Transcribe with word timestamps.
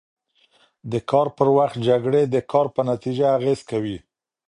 د 0.91 0.93
کار 1.11 1.27
پر 1.37 1.47
وخت 1.57 1.77
جکړې 1.87 2.21
د 2.33 2.37
کار 2.51 2.67
په 2.75 2.81
نتیجه 2.91 3.25
اغېز 3.37 3.59
کوي. 3.71 3.97